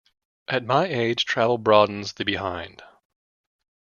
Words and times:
'At 0.47 0.65
my 0.65 0.87
age 0.87 1.25
travel 1.25 1.59
broadens 1.59 2.13
the 2.13 2.25
behind. 2.25 2.81